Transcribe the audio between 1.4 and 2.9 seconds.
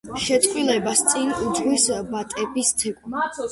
უძღვის ბატების